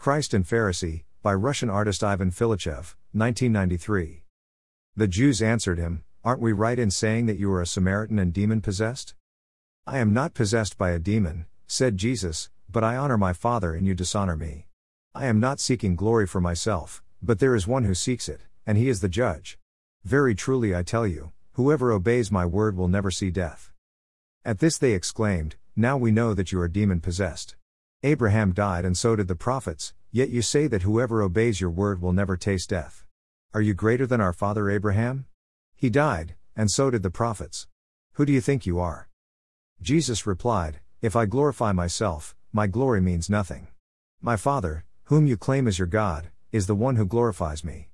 Christ 0.00 0.32
and 0.32 0.46
Pharisee, 0.46 1.02
by 1.22 1.34
Russian 1.34 1.68
artist 1.68 2.02
Ivan 2.02 2.30
Filichev, 2.30 2.96
1993. 3.12 4.22
The 4.96 5.06
Jews 5.06 5.42
answered 5.42 5.76
him, 5.76 6.04
Aren't 6.24 6.40
we 6.40 6.52
right 6.52 6.78
in 6.78 6.90
saying 6.90 7.26
that 7.26 7.38
you 7.38 7.52
are 7.52 7.60
a 7.60 7.66
Samaritan 7.66 8.18
and 8.18 8.32
demon 8.32 8.62
possessed? 8.62 9.14
I 9.86 9.98
am 9.98 10.14
not 10.14 10.32
possessed 10.32 10.78
by 10.78 10.92
a 10.92 10.98
demon, 10.98 11.44
said 11.66 11.98
Jesus, 11.98 12.48
but 12.66 12.82
I 12.82 12.96
honor 12.96 13.18
my 13.18 13.34
Father 13.34 13.74
and 13.74 13.86
you 13.86 13.94
dishonor 13.94 14.36
me. 14.36 14.68
I 15.14 15.26
am 15.26 15.38
not 15.38 15.60
seeking 15.60 15.96
glory 15.96 16.26
for 16.26 16.40
myself, 16.40 17.02
but 17.20 17.38
there 17.38 17.54
is 17.54 17.66
one 17.66 17.84
who 17.84 17.94
seeks 17.94 18.26
it, 18.26 18.40
and 18.66 18.78
he 18.78 18.88
is 18.88 19.02
the 19.02 19.08
judge. 19.10 19.58
Very 20.02 20.34
truly 20.34 20.74
I 20.74 20.82
tell 20.82 21.06
you, 21.06 21.32
whoever 21.52 21.92
obeys 21.92 22.32
my 22.32 22.46
word 22.46 22.74
will 22.74 22.88
never 22.88 23.10
see 23.10 23.30
death. 23.30 23.70
At 24.46 24.60
this 24.60 24.78
they 24.78 24.92
exclaimed, 24.92 25.56
Now 25.76 25.98
we 25.98 26.10
know 26.10 26.32
that 26.32 26.52
you 26.52 26.60
are 26.62 26.68
demon 26.68 27.00
possessed. 27.00 27.54
Abraham 28.02 28.52
died 28.52 28.86
and 28.86 28.96
so 28.96 29.14
did 29.14 29.28
the 29.28 29.34
prophets, 29.34 29.92
yet 30.10 30.30
you 30.30 30.40
say 30.40 30.66
that 30.66 30.82
whoever 30.82 31.20
obeys 31.20 31.60
your 31.60 31.68
word 31.68 32.00
will 32.00 32.14
never 32.14 32.34
taste 32.34 32.70
death. 32.70 33.04
Are 33.52 33.60
you 33.60 33.74
greater 33.74 34.06
than 34.06 34.22
our 34.22 34.32
father 34.32 34.70
Abraham? 34.70 35.26
He 35.76 35.90
died, 35.90 36.34
and 36.56 36.70
so 36.70 36.90
did 36.90 37.02
the 37.02 37.10
prophets. 37.10 37.66
Who 38.14 38.24
do 38.24 38.32
you 38.32 38.40
think 38.40 38.64
you 38.64 38.80
are? 38.80 39.10
Jesus 39.82 40.26
replied, 40.26 40.80
If 41.02 41.14
I 41.14 41.26
glorify 41.26 41.72
myself, 41.72 42.34
my 42.52 42.66
glory 42.66 43.02
means 43.02 43.28
nothing. 43.28 43.68
My 44.22 44.36
Father, 44.36 44.84
whom 45.04 45.26
you 45.26 45.36
claim 45.36 45.68
as 45.68 45.78
your 45.78 45.86
God, 45.86 46.30
is 46.52 46.66
the 46.66 46.74
one 46.74 46.96
who 46.96 47.04
glorifies 47.04 47.64
me. 47.64 47.88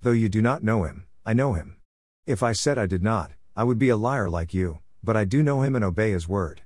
Though 0.00 0.10
you 0.10 0.28
do 0.28 0.42
not 0.42 0.64
know 0.64 0.82
him, 0.82 1.06
I 1.24 1.34
know 1.34 1.52
him. 1.52 1.76
If 2.26 2.42
I 2.42 2.52
said 2.52 2.78
I 2.78 2.86
did 2.86 3.02
not, 3.02 3.32
I 3.54 3.62
would 3.62 3.78
be 3.78 3.90
a 3.90 3.96
liar 3.96 4.28
like 4.28 4.52
you, 4.52 4.80
but 5.04 5.16
I 5.16 5.24
do 5.24 5.40
know 5.40 5.62
him 5.62 5.76
and 5.76 5.84
obey 5.84 6.10
his 6.10 6.28
word. 6.28 6.62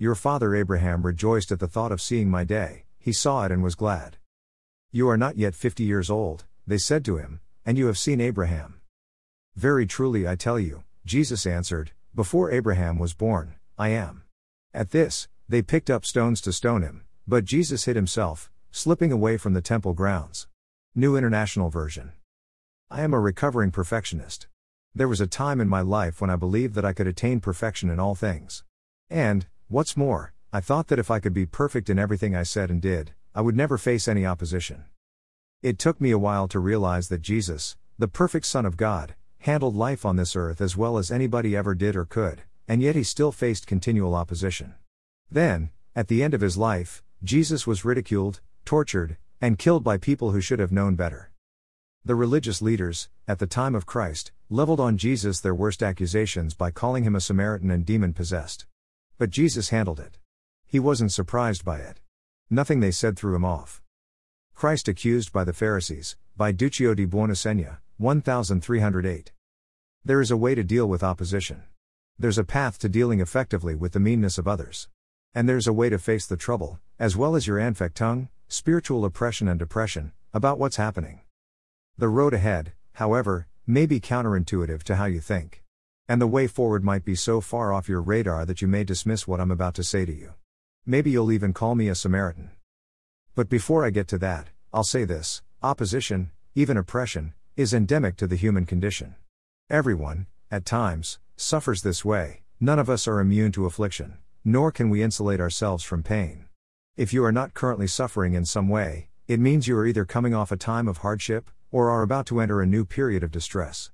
Your 0.00 0.14
father 0.14 0.54
Abraham 0.54 1.02
rejoiced 1.02 1.50
at 1.50 1.58
the 1.58 1.66
thought 1.66 1.90
of 1.90 2.00
seeing 2.00 2.30
my 2.30 2.44
day, 2.44 2.84
he 3.00 3.12
saw 3.12 3.44
it 3.44 3.50
and 3.50 3.64
was 3.64 3.74
glad. 3.74 4.16
You 4.92 5.08
are 5.08 5.16
not 5.16 5.36
yet 5.36 5.56
fifty 5.56 5.82
years 5.82 6.08
old, 6.08 6.44
they 6.64 6.78
said 6.78 7.04
to 7.06 7.16
him, 7.16 7.40
and 7.66 7.76
you 7.76 7.88
have 7.88 7.98
seen 7.98 8.20
Abraham. 8.20 8.80
Very 9.56 9.86
truly 9.86 10.28
I 10.28 10.36
tell 10.36 10.56
you, 10.56 10.84
Jesus 11.04 11.46
answered, 11.46 11.90
Before 12.14 12.52
Abraham 12.52 12.96
was 12.96 13.12
born, 13.12 13.56
I 13.76 13.88
am. 13.88 14.22
At 14.72 14.92
this, 14.92 15.26
they 15.48 15.62
picked 15.62 15.90
up 15.90 16.06
stones 16.06 16.40
to 16.42 16.52
stone 16.52 16.82
him, 16.82 17.02
but 17.26 17.44
Jesus 17.44 17.86
hid 17.86 17.96
himself, 17.96 18.52
slipping 18.70 19.10
away 19.10 19.36
from 19.36 19.54
the 19.54 19.60
temple 19.60 19.94
grounds. 19.94 20.46
New 20.94 21.16
International 21.16 21.70
Version. 21.70 22.12
I 22.88 23.02
am 23.02 23.12
a 23.12 23.18
recovering 23.18 23.72
perfectionist. 23.72 24.46
There 24.94 25.08
was 25.08 25.20
a 25.20 25.26
time 25.26 25.60
in 25.60 25.68
my 25.68 25.80
life 25.80 26.20
when 26.20 26.30
I 26.30 26.36
believed 26.36 26.76
that 26.76 26.84
I 26.84 26.92
could 26.92 27.08
attain 27.08 27.40
perfection 27.40 27.90
in 27.90 27.98
all 27.98 28.14
things. 28.14 28.62
And, 29.10 29.46
What's 29.70 29.98
more, 29.98 30.32
I 30.50 30.60
thought 30.60 30.88
that 30.88 30.98
if 30.98 31.10
I 31.10 31.20
could 31.20 31.34
be 31.34 31.44
perfect 31.44 31.90
in 31.90 31.98
everything 31.98 32.34
I 32.34 32.42
said 32.42 32.70
and 32.70 32.80
did, 32.80 33.12
I 33.34 33.42
would 33.42 33.54
never 33.54 33.76
face 33.76 34.08
any 34.08 34.24
opposition. 34.24 34.84
It 35.62 35.78
took 35.78 36.00
me 36.00 36.10
a 36.10 36.18
while 36.18 36.48
to 36.48 36.58
realize 36.58 37.10
that 37.10 37.20
Jesus, 37.20 37.76
the 37.98 38.08
perfect 38.08 38.46
Son 38.46 38.64
of 38.64 38.78
God, 38.78 39.14
handled 39.40 39.76
life 39.76 40.06
on 40.06 40.16
this 40.16 40.34
earth 40.34 40.62
as 40.62 40.74
well 40.74 40.96
as 40.96 41.10
anybody 41.10 41.54
ever 41.54 41.74
did 41.74 41.96
or 41.96 42.06
could, 42.06 42.44
and 42.66 42.80
yet 42.80 42.96
he 42.96 43.02
still 43.02 43.30
faced 43.30 43.66
continual 43.66 44.14
opposition. 44.14 44.72
Then, 45.30 45.68
at 45.94 46.08
the 46.08 46.22
end 46.22 46.32
of 46.32 46.40
his 46.40 46.56
life, 46.56 47.02
Jesus 47.22 47.66
was 47.66 47.84
ridiculed, 47.84 48.40
tortured, 48.64 49.18
and 49.38 49.58
killed 49.58 49.84
by 49.84 49.98
people 49.98 50.30
who 50.30 50.40
should 50.40 50.60
have 50.60 50.72
known 50.72 50.94
better. 50.94 51.30
The 52.06 52.14
religious 52.14 52.62
leaders, 52.62 53.10
at 53.26 53.38
the 53.38 53.46
time 53.46 53.74
of 53.74 53.84
Christ, 53.84 54.32
leveled 54.48 54.80
on 54.80 54.96
Jesus 54.96 55.40
their 55.40 55.54
worst 55.54 55.82
accusations 55.82 56.54
by 56.54 56.70
calling 56.70 57.04
him 57.04 57.14
a 57.14 57.20
Samaritan 57.20 57.70
and 57.70 57.84
demon 57.84 58.14
possessed. 58.14 58.64
But 59.18 59.30
Jesus 59.30 59.70
handled 59.70 59.98
it. 59.98 60.16
He 60.66 60.78
wasn't 60.78 61.12
surprised 61.12 61.64
by 61.64 61.78
it. 61.78 62.00
Nothing 62.50 62.78
they 62.78 62.92
said 62.92 63.18
threw 63.18 63.34
him 63.34 63.44
off. 63.44 63.82
Christ 64.54 64.86
accused 64.86 65.32
by 65.32 65.42
the 65.42 65.52
Pharisees, 65.52 66.16
by 66.36 66.52
Duccio 66.52 66.94
di 66.94 67.04
Buoninsegna, 67.04 67.78
1308. 67.96 69.32
There 70.04 70.20
is 70.20 70.30
a 70.30 70.36
way 70.36 70.54
to 70.54 70.62
deal 70.62 70.88
with 70.88 71.02
opposition. 71.02 71.64
There's 72.16 72.38
a 72.38 72.44
path 72.44 72.78
to 72.78 72.88
dealing 72.88 73.20
effectively 73.20 73.74
with 73.74 73.92
the 73.92 74.00
meanness 74.00 74.38
of 74.38 74.46
others. 74.46 74.88
And 75.34 75.48
there's 75.48 75.66
a 75.66 75.72
way 75.72 75.88
to 75.88 75.98
face 75.98 76.26
the 76.26 76.36
trouble, 76.36 76.78
as 76.98 77.16
well 77.16 77.34
as 77.34 77.46
your 77.46 77.58
anfect 77.58 77.94
tongue, 77.94 78.28
spiritual 78.46 79.04
oppression 79.04 79.48
and 79.48 79.58
depression, 79.58 80.12
about 80.32 80.58
what's 80.58 80.76
happening. 80.76 81.20
The 81.96 82.08
road 82.08 82.34
ahead, 82.34 82.72
however, 82.94 83.48
may 83.66 83.84
be 83.84 84.00
counterintuitive 84.00 84.84
to 84.84 84.96
how 84.96 85.06
you 85.06 85.20
think. 85.20 85.62
And 86.10 86.22
the 86.22 86.26
way 86.26 86.46
forward 86.46 86.82
might 86.82 87.04
be 87.04 87.14
so 87.14 87.42
far 87.42 87.70
off 87.70 87.86
your 87.86 88.00
radar 88.00 88.46
that 88.46 88.62
you 88.62 88.68
may 88.68 88.82
dismiss 88.82 89.28
what 89.28 89.42
I'm 89.42 89.50
about 89.50 89.74
to 89.74 89.84
say 89.84 90.06
to 90.06 90.12
you. 90.12 90.32
Maybe 90.86 91.10
you'll 91.10 91.30
even 91.30 91.52
call 91.52 91.74
me 91.74 91.88
a 91.88 91.94
Samaritan. 91.94 92.50
But 93.34 93.50
before 93.50 93.84
I 93.84 93.90
get 93.90 94.08
to 94.08 94.18
that, 94.18 94.48
I'll 94.72 94.84
say 94.84 95.04
this 95.04 95.42
opposition, 95.62 96.30
even 96.54 96.78
oppression, 96.78 97.34
is 97.56 97.74
endemic 97.74 98.16
to 98.16 98.26
the 98.26 98.36
human 98.36 98.64
condition. 98.64 99.16
Everyone, 99.68 100.28
at 100.50 100.64
times, 100.64 101.18
suffers 101.36 101.82
this 101.82 102.06
way, 102.06 102.40
none 102.58 102.78
of 102.78 102.88
us 102.88 103.06
are 103.06 103.20
immune 103.20 103.52
to 103.52 103.66
affliction, 103.66 104.16
nor 104.46 104.72
can 104.72 104.88
we 104.88 105.02
insulate 105.02 105.40
ourselves 105.40 105.84
from 105.84 106.02
pain. 106.02 106.46
If 106.96 107.12
you 107.12 107.22
are 107.22 107.32
not 107.32 107.52
currently 107.52 107.86
suffering 107.86 108.32
in 108.32 108.46
some 108.46 108.70
way, 108.70 109.08
it 109.26 109.40
means 109.40 109.68
you 109.68 109.76
are 109.76 109.86
either 109.86 110.06
coming 110.06 110.34
off 110.34 110.50
a 110.50 110.56
time 110.56 110.88
of 110.88 110.98
hardship, 110.98 111.50
or 111.70 111.90
are 111.90 112.02
about 112.02 112.24
to 112.28 112.40
enter 112.40 112.62
a 112.62 112.66
new 112.66 112.86
period 112.86 113.22
of 113.22 113.30
distress 113.30 113.90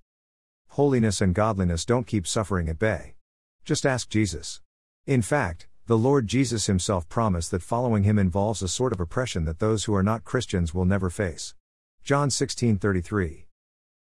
holiness 0.74 1.20
and 1.20 1.36
godliness 1.36 1.84
don't 1.84 2.04
keep 2.04 2.26
suffering 2.26 2.68
at 2.68 2.80
bay. 2.80 3.14
Just 3.64 3.86
ask 3.86 4.08
Jesus. 4.08 4.60
In 5.06 5.22
fact, 5.22 5.68
the 5.86 5.96
Lord 5.96 6.26
Jesus 6.26 6.66
himself 6.66 7.08
promised 7.08 7.52
that 7.52 7.62
following 7.62 8.02
him 8.02 8.18
involves 8.18 8.60
a 8.60 8.66
sort 8.66 8.92
of 8.92 8.98
oppression 8.98 9.44
that 9.44 9.60
those 9.60 9.84
who 9.84 9.94
are 9.94 10.02
not 10.02 10.24
Christians 10.24 10.74
will 10.74 10.84
never 10.84 11.10
face. 11.10 11.54
John 12.02 12.28
16:33. 12.28 13.46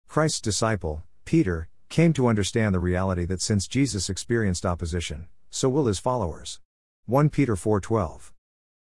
Christ's 0.08 0.40
disciple, 0.40 1.04
Peter, 1.26 1.68
came 1.90 2.14
to 2.14 2.28
understand 2.28 2.74
the 2.74 2.80
reality 2.80 3.26
that 3.26 3.42
since 3.42 3.68
Jesus 3.68 4.10
experienced 4.10 4.66
opposition, 4.66 5.28
so 5.50 5.68
will 5.68 5.88
his 5.88 6.00
followers. 6.00 6.62
1 7.08 7.30
Peter 7.30 7.58
4:12. 7.58 8.32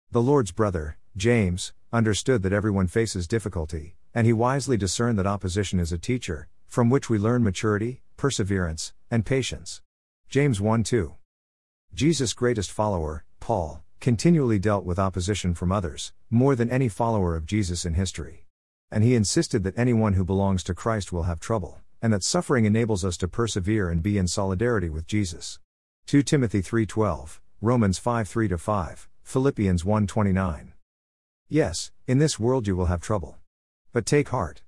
The 0.10 0.24
Lord's 0.24 0.52
brother, 0.52 0.98
James, 1.16 1.74
understood 1.94 2.42
that 2.42 2.52
everyone 2.52 2.88
faces 2.88 3.28
difficulty, 3.28 3.96
and 4.12 4.26
he 4.26 4.34
wisely 4.34 4.76
discerned 4.76 5.20
that 5.20 5.28
opposition 5.28 5.80
is 5.80 5.92
a 5.92 6.00
teacher, 6.00 6.48
from 6.70 6.92
which 6.92 7.10
we 7.10 7.18
learn 7.18 7.44
maturity, 7.44 8.04
perseverance, 8.16 8.94
and 9.10 9.26
patience. 9.26 9.82
James 10.30 10.62
1 10.62 10.84
2. 10.84 11.16
Jesus' 11.96 12.34
greatest 12.34 12.72
follower, 12.72 13.26
Paul, 13.40 13.84
continually 14.00 14.60
dealt 14.60 14.86
with 14.86 15.00
opposition 15.00 15.56
from 15.56 15.72
others, 15.72 16.14
more 16.30 16.56
than 16.56 16.70
any 16.70 16.88
follower 16.88 17.36
of 17.36 17.48
Jesus 17.48 17.86
in 17.86 17.96
history. 17.96 18.46
And 18.92 19.04
he 19.04 19.16
insisted 19.16 19.64
that 19.64 19.80
anyone 19.80 20.14
who 20.14 20.24
belongs 20.24 20.64
to 20.66 20.76
Christ 20.76 21.12
will 21.12 21.24
have 21.24 21.40
trouble, 21.40 21.80
and 22.04 22.14
that 22.14 22.24
suffering 22.24 22.66
enables 22.66 23.04
us 23.04 23.18
to 23.18 23.28
persevere 23.28 23.90
and 23.90 24.04
be 24.04 24.20
in 24.20 24.28
solidarity 24.28 24.90
with 24.90 25.08
Jesus. 25.08 25.58
2 26.06 26.22
Timothy 26.22 26.62
3:12, 26.62 27.42
Romans 27.62 27.98
5 27.98 28.30
3-5, 28.30 29.08
Philippians 29.24 29.84
1:29. 29.84 30.74
Yes, 31.50 31.92
in 32.06 32.20
this 32.20 32.40
world 32.40 32.68
you 32.68 32.76
will 32.76 32.86
have 32.86 33.02
trouble. 33.02 33.38
But 33.92 34.06
take 34.06 34.30
heart. 34.30 34.62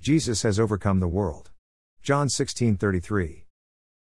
Jesus 0.00 0.42
has 0.42 0.60
overcome 0.60 1.00
the 1.00 1.08
world. 1.08 1.50
John 2.02 2.28
16:33. 2.28 3.46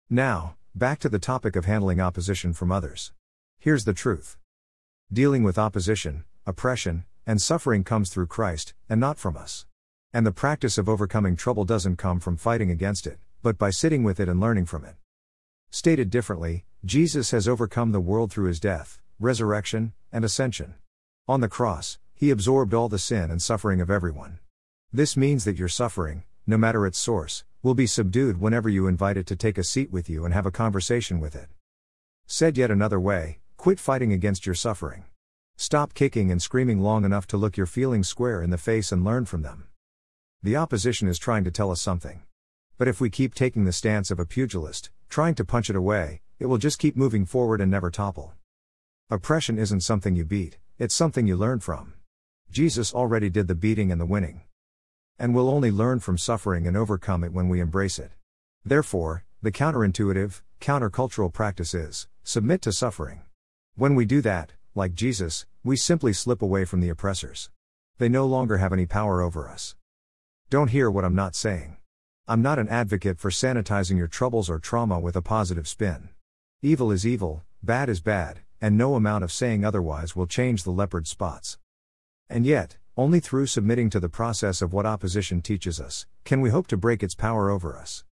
Now, 0.09 0.55
back 0.73 1.00
to 1.00 1.09
the 1.09 1.19
topic 1.19 1.55
of 1.55 1.66
handling 1.66 2.00
opposition 2.00 2.53
from 2.53 2.72
others. 2.72 3.11
Here's 3.59 3.85
the 3.85 3.94
truth. 3.94 4.38
Dealing 5.11 5.44
with 5.44 5.57
opposition, 5.57 6.23
oppression, 6.45 7.05
and 7.25 7.41
suffering 7.41 7.83
comes 7.83 8.09
through 8.09 8.27
Christ, 8.27 8.73
and 8.88 9.00
not 9.00 9.19
from 9.19 9.35
us. 9.35 9.66
And 10.13 10.25
the 10.25 10.31
practice 10.31 10.77
of 10.77 10.89
overcoming 10.89 11.35
trouble 11.35 11.66
doesn't 11.66 11.97
come 11.97 12.19
from 12.19 12.38
fighting 12.38 12.71
against 12.71 13.06
it, 13.06 13.19
but 13.41 13.57
by 13.57 13.69
sitting 13.69 14.03
with 14.03 14.19
it 14.19 14.29
and 14.29 14.39
learning 14.39 14.66
from 14.66 14.85
it. 14.85 14.95
Stated 15.69 16.09
differently, 16.09 16.66
Jesus 16.83 17.31
has 17.31 17.47
overcome 17.47 17.91
the 17.91 18.00
world 18.00 18.31
through 18.31 18.47
his 18.47 18.59
death, 18.59 19.00
resurrection, 19.19 19.94
and 20.11 20.25
ascension. 20.25 20.75
On 21.27 21.41
the 21.41 21.50
cross, 21.50 22.00
he 22.13 22.31
absorbed 22.31 22.73
all 22.73 22.89
the 22.89 22.97
sin 22.97 23.29
and 23.29 23.41
suffering 23.41 23.81
of 23.81 23.91
everyone. 23.91 24.39
This 24.91 25.15
means 25.15 25.45
that 25.45 25.59
your 25.59 25.68
suffering, 25.68 26.24
no 26.47 26.57
matter 26.57 26.88
its 26.88 26.97
source, 26.97 27.44
will 27.62 27.75
be 27.75 27.86
subdued 27.86 28.41
whenever 28.41 28.68
you 28.68 28.88
invite 28.88 29.18
it 29.18 29.27
to 29.27 29.36
take 29.36 29.59
a 29.59 29.63
seat 29.63 29.91
with 29.91 30.09
you 30.09 30.25
and 30.25 30.33
have 30.33 30.47
a 30.47 30.51
conversation 30.51 31.19
with 31.19 31.36
it. 31.36 31.47
Said 32.25 32.57
yet 32.57 32.71
another 32.71 33.00
way, 33.00 33.38
quit 33.56 33.80
fighting 33.80 34.12
against 34.12 34.47
your 34.47 34.56
suffering. 34.56 35.03
Stop 35.57 35.94
kicking 35.94 36.31
and 36.31 36.41
screaming 36.41 36.81
long 36.81 37.06
enough 37.06 37.27
to 37.27 37.38
look 37.38 37.56
your 37.56 37.68
feelings 37.68 38.07
square 38.07 38.41
in 38.41 38.50
the 38.50 38.57
face 38.57 38.91
and 38.91 39.06
learn 39.06 39.25
from 39.25 39.44
them. 39.44 39.68
The 40.41 40.56
opposition 40.56 41.07
is 41.07 41.19
trying 41.19 41.44
to 41.44 41.51
tell 41.51 41.69
us 41.69 41.81
something. 41.81 42.24
But 42.80 42.88
if 42.88 43.00
we 43.00 43.12
keep 43.12 43.35
taking 43.35 43.65
the 43.65 43.71
stance 43.71 44.09
of 44.09 44.19
a 44.19 44.25
pugilist, 44.25 44.89
trying 45.07 45.35
to 45.35 45.45
punch 45.45 45.69
it 45.69 45.75
away, 45.75 46.21
it 46.39 46.47
will 46.47 46.57
just 46.57 46.80
keep 46.80 46.97
moving 46.97 47.27
forward 47.27 47.62
and 47.62 47.69
never 47.69 47.92
topple. 47.92 48.33
Oppression 49.12 49.59
isn't 49.59 49.81
something 49.81 50.15
you 50.15 50.25
beat, 50.25 50.57
it's 50.80 50.95
something 50.95 51.27
you 51.27 51.35
learn 51.35 51.59
from. 51.59 51.94
Jesus 52.50 52.92
already 52.92 53.30
did 53.30 53.47
the 53.47 53.53
beating 53.53 53.92
and 53.92 54.01
the 54.01 54.07
winning 54.07 54.42
and 55.19 55.36
will 55.36 55.50
only 55.50 55.69
learn 55.69 56.00
from 56.00 56.18
suffering 56.18 56.66
and 56.66 56.77
overcome 56.77 57.24
it 57.24 57.33
when 57.33 57.50
we 57.50 57.60
embrace 57.60 58.00
it. 58.00 58.12
Therefore, 58.63 59.25
the 59.42 59.51
counterintuitive, 59.51 60.42
countercultural 60.62 61.31
practice 61.31 61.74
is 61.74 62.07
submit 62.24 62.62
to 62.62 62.71
suffering. 62.71 63.21
When 63.75 63.95
we 63.95 64.06
do 64.06 64.21
that, 64.21 64.54
like 64.75 64.94
Jesus, 64.94 65.45
we 65.63 65.75
simply 65.75 66.13
slip 66.13 66.42
away 66.42 66.66
from 66.66 66.80
the 66.80 66.89
oppressors. 66.89 67.50
They 67.98 68.10
no 68.10 68.25
longer 68.25 68.57
have 68.57 68.71
any 68.71 68.86
power 68.86 69.21
over 69.21 69.50
us. 69.50 69.75
Don't 70.50 70.69
hear 70.69 70.89
what 70.89 71.04
I'm 71.04 71.16
not 71.16 71.36
saying. 71.36 71.77
I'm 72.27 72.42
not 72.42 72.60
an 72.60 72.69
advocate 72.69 73.19
for 73.19 73.30
sanitizing 73.30 73.98
your 73.98 74.07
troubles 74.07 74.50
or 74.50 74.60
trauma 74.60 75.00
with 75.00 75.16
a 75.16 75.21
positive 75.21 75.68
spin. 75.68 76.10
Evil 76.62 76.92
is 76.92 77.06
evil, 77.06 77.44
bad 77.63 77.89
is 77.89 78.01
bad, 78.01 78.39
and 78.62 78.77
no 78.77 78.95
amount 78.95 79.24
of 79.24 79.31
saying 79.31 79.66
otherwise 79.66 80.16
will 80.16 80.27
change 80.27 80.63
the 80.63 80.71
leopard 80.71 81.07
spots. 81.07 81.57
And 82.30 82.45
yet, 82.45 82.77
only 83.00 83.22
through 83.22 83.46
submitting 83.46 83.90
to 83.90 83.98
the 83.98 84.10
process 84.10 84.62
of 84.62 84.74
what 84.74 84.86
opposition 84.86 85.42
teaches 85.42 85.80
us, 85.80 86.06
can 86.25 86.42
we 86.42 86.50
hope 86.50 86.68
to 86.68 86.75
break 86.75 87.01
its 87.01 87.16
power 87.16 87.50
over 87.50 87.78
us. 87.78 88.04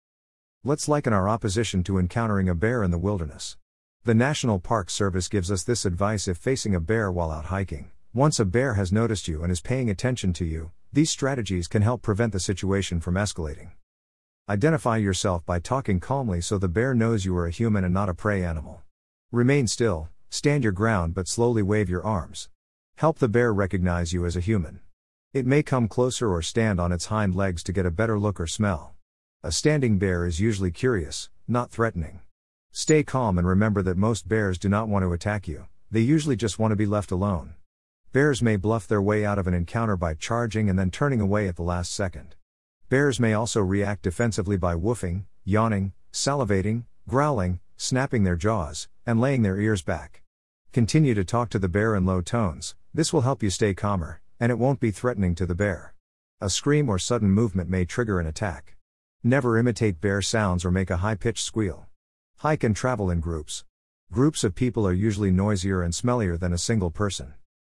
Let's 0.63 0.87
liken 0.87 1.11
our 1.11 1.27
opposition 1.27 1.83
to 1.83 1.97
encountering 1.97 2.47
a 2.47 2.55
bear 2.55 2.83
in 2.83 2.91
the 2.91 2.97
wilderness. 2.97 3.57
The 4.05 4.15
National 4.15 4.59
Park 4.59 4.89
Service 4.89 5.27
gives 5.27 5.51
us 5.51 5.65
this 5.65 5.83
advice 5.83 6.25
if 6.25 6.37
facing 6.37 6.73
a 6.73 6.79
bear 6.79 7.11
while 7.11 7.31
out 7.31 7.47
hiking. 7.47 7.91
Once 8.13 8.39
a 8.39 8.45
bear 8.45 8.75
has 8.75 8.93
noticed 8.93 9.27
you 9.27 9.43
and 9.43 9.51
is 9.51 9.59
paying 9.59 9.89
attention 9.89 10.31
to 10.31 10.45
you, 10.45 10.71
these 10.93 11.09
strategies 11.09 11.67
can 11.67 11.81
help 11.81 12.01
prevent 12.01 12.31
the 12.31 12.39
situation 12.39 13.01
from 13.01 13.15
escalating. 13.15 13.71
Identify 14.47 14.95
yourself 14.95 15.45
by 15.45 15.59
talking 15.59 15.99
calmly 15.99 16.39
so 16.39 16.57
the 16.57 16.69
bear 16.69 16.93
knows 16.93 17.25
you 17.25 17.35
are 17.35 17.45
a 17.45 17.51
human 17.51 17.83
and 17.83 17.93
not 17.93 18.07
a 18.07 18.13
prey 18.13 18.41
animal. 18.41 18.83
Remain 19.33 19.67
still, 19.67 20.07
stand 20.29 20.63
your 20.63 20.71
ground 20.71 21.13
but 21.13 21.27
slowly 21.27 21.61
wave 21.61 21.89
your 21.89 22.05
arms. 22.05 22.47
Help 22.97 23.19
the 23.19 23.27
bear 23.27 23.53
recognize 23.53 24.11
you 24.11 24.25
as 24.25 24.35
a 24.35 24.39
human. 24.39 24.79
It 25.31 25.45
may 25.45 25.61
come 25.61 25.87
closer 25.87 26.33
or 26.33 26.41
stand 26.41 26.79
on 26.79 26.91
its 26.91 27.05
hind 27.05 27.35
legs 27.35 27.61
to 27.65 27.71
get 27.71 27.85
a 27.85 27.91
better 27.91 28.17
look 28.17 28.39
or 28.39 28.47
smell. 28.47 28.95
A 29.43 29.51
standing 29.51 29.99
bear 29.99 30.25
is 30.25 30.39
usually 30.39 30.71
curious, 30.71 31.29
not 31.47 31.69
threatening. 31.69 32.21
Stay 32.71 33.03
calm 33.03 33.37
and 33.37 33.47
remember 33.47 33.83
that 33.83 33.97
most 33.97 34.27
bears 34.27 34.57
do 34.57 34.67
not 34.67 34.87
want 34.87 35.03
to 35.03 35.13
attack 35.13 35.47
you, 35.47 35.67
they 35.91 35.99
usually 35.99 36.35
just 36.35 36.57
want 36.57 36.71
to 36.71 36.75
be 36.75 36.87
left 36.87 37.11
alone. 37.11 37.53
Bears 38.13 38.41
may 38.41 38.55
bluff 38.55 38.87
their 38.87 38.99
way 38.99 39.23
out 39.23 39.37
of 39.37 39.45
an 39.45 39.53
encounter 39.53 39.95
by 39.95 40.15
charging 40.15 40.67
and 40.67 40.79
then 40.79 40.89
turning 40.89 41.21
away 41.21 41.47
at 41.47 41.55
the 41.55 41.61
last 41.61 41.93
second. 41.93 42.33
Bears 42.89 43.19
may 43.19 43.31
also 43.31 43.61
react 43.61 44.01
defensively 44.01 44.57
by 44.57 44.73
woofing, 44.73 45.25
yawning, 45.43 45.93
salivating, 46.11 46.85
growling, 47.07 47.59
snapping 47.75 48.23
their 48.23 48.35
jaws, 48.35 48.87
and 49.05 49.21
laying 49.21 49.43
their 49.43 49.59
ears 49.59 49.83
back. 49.83 50.23
Continue 50.73 51.13
to 51.13 51.23
talk 51.23 51.49
to 51.49 51.59
the 51.59 51.69
bear 51.69 51.95
in 51.95 52.05
low 52.05 52.21
tones, 52.21 52.75
this 52.97 53.13
will 53.13 53.21
help 53.21 53.43
you 53.43 53.49
stay 53.51 53.75
calmer, 53.75 54.21
and 54.39 54.51
it 54.51 54.57
won't 54.57 54.79
be 54.79 54.89
threatening 54.89 55.35
to 55.35 55.45
the 55.45 55.53
bear. 55.53 55.93
A 56.41 56.49
scream 56.49 56.89
or 56.89 56.97
sudden 56.97 57.29
movement 57.29 57.69
may 57.69 57.85
trigger 57.85 58.19
an 58.19 58.25
attack. 58.25 58.75
Never 59.23 59.55
imitate 59.55 60.01
bear 60.01 60.19
sounds 60.19 60.65
or 60.65 60.71
make 60.71 60.89
a 60.89 60.97
high 60.97 61.13
pitched 61.13 61.45
squeal. 61.45 61.85
Hike 62.37 62.63
and 62.63 62.75
travel 62.75 63.11
in 63.11 63.19
groups. 63.19 63.65
Groups 64.11 64.43
of 64.43 64.55
people 64.55 64.87
are 64.87 64.93
usually 64.93 65.29
noisier 65.29 65.83
and 65.83 65.93
smellier 65.93 66.39
than 66.39 66.51
a 66.51 66.57
single 66.57 66.89
person. 66.89 67.35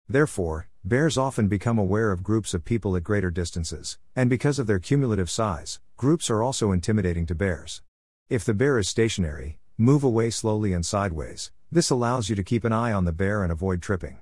Therefore, 0.08 0.68
bears 0.84 1.18
often 1.18 1.48
become 1.48 1.78
aware 1.80 2.12
of 2.12 2.22
groups 2.22 2.54
of 2.54 2.64
people 2.64 2.94
at 2.94 3.02
greater 3.02 3.32
distances, 3.32 3.98
and 4.14 4.30
because 4.30 4.60
of 4.60 4.68
their 4.68 4.78
cumulative 4.78 5.30
size, 5.30 5.80
groups 5.96 6.30
are 6.30 6.44
also 6.44 6.70
intimidating 6.70 7.26
to 7.26 7.34
bears. 7.34 7.82
If 8.28 8.44
the 8.44 8.54
bear 8.54 8.78
is 8.78 8.88
stationary, 8.88 9.58
move 9.76 10.04
away 10.04 10.30
slowly 10.30 10.72
and 10.72 10.86
sideways, 10.86 11.50
this 11.72 11.90
allows 11.90 12.28
you 12.28 12.36
to 12.36 12.44
keep 12.44 12.62
an 12.62 12.72
eye 12.72 12.92
on 12.92 13.04
the 13.04 13.12
bear 13.12 13.42
and 13.42 13.50
avoid 13.50 13.82
tripping. 13.82 14.18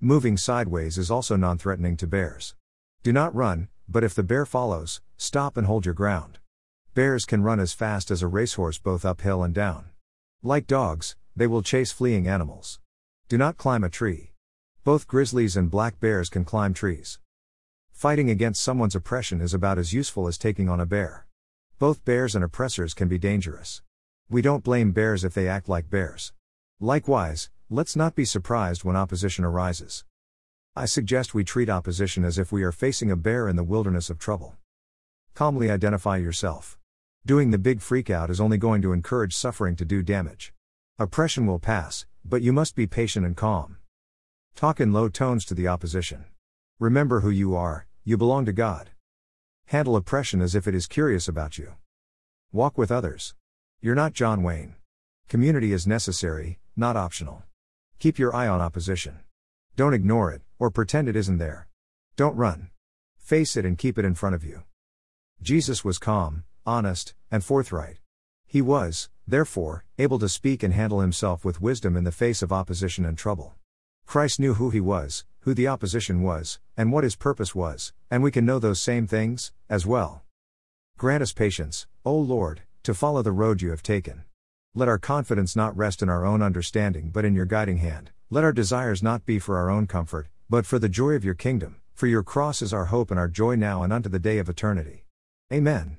Moving 0.00 0.36
sideways 0.36 0.98
is 0.98 1.10
also 1.10 1.36
non 1.36 1.56
threatening 1.56 1.96
to 1.98 2.06
bears. 2.06 2.54
Do 3.02 3.12
not 3.12 3.34
run, 3.34 3.68
but 3.88 4.04
if 4.04 4.14
the 4.14 4.22
bear 4.22 4.44
follows, 4.44 5.00
stop 5.16 5.56
and 5.56 5.66
hold 5.66 5.86
your 5.86 5.94
ground. 5.94 6.38
Bears 6.94 7.24
can 7.24 7.42
run 7.42 7.60
as 7.60 7.72
fast 7.72 8.10
as 8.10 8.22
a 8.22 8.26
racehorse 8.26 8.78
both 8.78 9.04
uphill 9.04 9.42
and 9.42 9.54
down. 9.54 9.86
Like 10.42 10.66
dogs, 10.66 11.16
they 11.34 11.46
will 11.46 11.62
chase 11.62 11.90
fleeing 11.90 12.28
animals. 12.28 12.80
Do 13.28 13.38
not 13.38 13.56
climb 13.56 13.82
a 13.82 13.88
tree. 13.88 14.32
Both 14.84 15.06
grizzlies 15.06 15.56
and 15.56 15.70
black 15.70 15.98
bears 15.98 16.28
can 16.28 16.44
climb 16.44 16.74
trees. 16.74 17.18
Fighting 17.90 18.28
against 18.28 18.62
someone's 18.62 18.94
oppression 18.94 19.40
is 19.40 19.54
about 19.54 19.78
as 19.78 19.94
useful 19.94 20.28
as 20.28 20.36
taking 20.36 20.68
on 20.68 20.80
a 20.80 20.86
bear. 20.86 21.26
Both 21.78 22.04
bears 22.04 22.34
and 22.34 22.44
oppressors 22.44 22.92
can 22.92 23.08
be 23.08 23.18
dangerous. 23.18 23.82
We 24.28 24.42
don't 24.42 24.62
blame 24.64 24.92
bears 24.92 25.24
if 25.24 25.32
they 25.32 25.48
act 25.48 25.68
like 25.68 25.88
bears. 25.88 26.32
Likewise, 26.80 27.50
let's 27.70 27.96
not 27.96 28.14
be 28.14 28.24
surprised 28.26 28.84
when 28.84 28.94
opposition 28.94 29.44
arises. 29.44 30.04
I 30.76 30.84
suggest 30.84 31.34
we 31.34 31.44
treat 31.44 31.70
opposition 31.70 32.24
as 32.24 32.38
if 32.38 32.52
we 32.52 32.62
are 32.62 32.72
facing 32.72 33.10
a 33.10 33.16
bear 33.16 33.48
in 33.48 33.56
the 33.56 33.64
wilderness 33.64 34.10
of 34.10 34.18
trouble. 34.18 34.56
Calmly 35.34 35.70
identify 35.70 36.18
yourself. 36.18 36.78
Doing 37.24 37.50
the 37.50 37.58
big 37.58 37.80
freakout 37.80 38.28
is 38.28 38.40
only 38.40 38.58
going 38.58 38.82
to 38.82 38.92
encourage 38.92 39.34
suffering 39.34 39.76
to 39.76 39.84
do 39.84 40.02
damage. 40.02 40.52
Oppression 40.98 41.46
will 41.46 41.58
pass, 41.58 42.04
but 42.22 42.42
you 42.42 42.52
must 42.52 42.74
be 42.74 42.86
patient 42.86 43.24
and 43.24 43.36
calm. 43.36 43.78
Talk 44.54 44.78
in 44.78 44.92
low 44.92 45.08
tones 45.08 45.46
to 45.46 45.54
the 45.54 45.66
opposition. 45.66 46.26
Remember 46.78 47.20
who 47.20 47.30
you 47.30 47.56
are, 47.56 47.86
you 48.04 48.18
belong 48.18 48.44
to 48.44 48.52
God. 48.52 48.90
Handle 49.66 49.96
oppression 49.96 50.42
as 50.42 50.54
if 50.54 50.68
it 50.68 50.74
is 50.74 50.86
curious 50.86 51.28
about 51.28 51.56
you. 51.56 51.74
Walk 52.52 52.76
with 52.76 52.92
others. 52.92 53.34
You're 53.80 53.94
not 53.94 54.12
John 54.12 54.42
Wayne. 54.42 54.74
Community 55.28 55.72
is 55.72 55.86
necessary, 55.86 56.58
not 56.76 56.96
optional. 56.96 57.42
Keep 57.98 58.18
your 58.18 58.34
eye 58.34 58.48
on 58.48 58.60
opposition. 58.60 59.20
Don't 59.76 59.94
ignore 59.94 60.30
it, 60.30 60.42
or 60.58 60.70
pretend 60.70 61.08
it 61.08 61.16
isn't 61.16 61.38
there. 61.38 61.68
Don't 62.16 62.36
run. 62.36 62.70
Face 63.16 63.56
it 63.56 63.64
and 63.64 63.78
keep 63.78 63.98
it 63.98 64.04
in 64.04 64.14
front 64.14 64.34
of 64.34 64.44
you. 64.44 64.64
Jesus 65.42 65.84
was 65.84 65.98
calm, 65.98 66.44
honest, 66.64 67.14
and 67.30 67.44
forthright. 67.44 67.98
He 68.46 68.62
was, 68.62 69.08
therefore, 69.26 69.84
able 69.98 70.18
to 70.18 70.28
speak 70.28 70.62
and 70.62 70.72
handle 70.72 71.00
himself 71.00 71.44
with 71.44 71.60
wisdom 71.60 71.96
in 71.96 72.04
the 72.04 72.12
face 72.12 72.42
of 72.42 72.52
opposition 72.52 73.04
and 73.04 73.18
trouble. 73.18 73.54
Christ 74.06 74.38
knew 74.38 74.54
who 74.54 74.70
he 74.70 74.80
was, 74.80 75.24
who 75.40 75.54
the 75.54 75.68
opposition 75.68 76.22
was, 76.22 76.60
and 76.76 76.92
what 76.92 77.04
his 77.04 77.16
purpose 77.16 77.54
was, 77.54 77.92
and 78.10 78.22
we 78.22 78.30
can 78.30 78.46
know 78.46 78.58
those 78.58 78.80
same 78.80 79.06
things, 79.06 79.52
as 79.68 79.86
well. 79.86 80.22
Grant 80.98 81.22
us 81.22 81.32
patience, 81.32 81.86
O 82.04 82.16
Lord, 82.16 82.62
to 82.84 82.94
follow 82.94 83.22
the 83.22 83.32
road 83.32 83.60
you 83.60 83.70
have 83.70 83.82
taken. 83.82 84.24
Let 84.76 84.88
our 84.88 84.98
confidence 84.98 85.54
not 85.54 85.76
rest 85.76 86.02
in 86.02 86.08
our 86.08 86.24
own 86.26 86.42
understanding 86.42 87.10
but 87.10 87.24
in 87.24 87.32
your 87.32 87.44
guiding 87.46 87.76
hand. 87.76 88.10
Let 88.28 88.42
our 88.42 88.52
desires 88.52 89.04
not 89.04 89.24
be 89.24 89.38
for 89.38 89.56
our 89.56 89.70
own 89.70 89.86
comfort, 89.86 90.26
but 90.50 90.66
for 90.66 90.80
the 90.80 90.88
joy 90.88 91.12
of 91.12 91.24
your 91.24 91.34
kingdom, 91.34 91.76
for 91.92 92.08
your 92.08 92.24
cross 92.24 92.60
is 92.60 92.72
our 92.72 92.86
hope 92.86 93.12
and 93.12 93.20
our 93.20 93.28
joy 93.28 93.54
now 93.54 93.84
and 93.84 93.92
unto 93.92 94.08
the 94.08 94.18
day 94.18 94.38
of 94.38 94.48
eternity. 94.48 95.04
Amen. 95.52 95.98